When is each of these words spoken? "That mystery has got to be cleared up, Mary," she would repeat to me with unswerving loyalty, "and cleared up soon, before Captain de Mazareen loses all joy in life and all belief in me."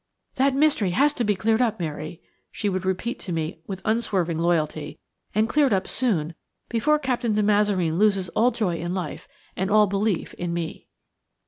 "That 0.37 0.55
mystery 0.55 0.89
has 0.97 1.13
got 1.13 1.17
to 1.19 1.23
be 1.23 1.35
cleared 1.35 1.61
up, 1.61 1.79
Mary," 1.79 2.23
she 2.51 2.69
would 2.69 2.85
repeat 2.85 3.19
to 3.19 3.31
me 3.31 3.59
with 3.67 3.83
unswerving 3.85 4.39
loyalty, 4.39 4.97
"and 5.35 5.47
cleared 5.47 5.73
up 5.73 5.87
soon, 5.87 6.33
before 6.69 6.97
Captain 6.97 7.35
de 7.35 7.43
Mazareen 7.43 7.99
loses 7.99 8.27
all 8.29 8.49
joy 8.49 8.77
in 8.77 8.95
life 8.95 9.27
and 9.55 9.69
all 9.69 9.85
belief 9.85 10.33
in 10.39 10.55
me." 10.55 10.87